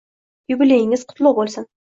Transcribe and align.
Yubileyingiz 0.53 1.05
qutlug' 1.13 1.39
bo'lsin! 1.43 1.71